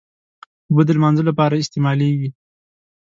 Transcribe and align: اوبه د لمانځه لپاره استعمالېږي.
اوبه 0.67 0.81
د 0.85 0.89
لمانځه 0.97 1.23
لپاره 1.29 1.59
استعمالېږي. 1.63 2.29